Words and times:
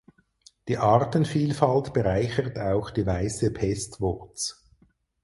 Die 0.67 0.79
Artenvielfalt 0.79 1.93
bereichert 1.93 2.57
auch 2.57 2.89
die 2.89 3.05
Weiße 3.05 3.51
Pestwurz. 3.53 4.67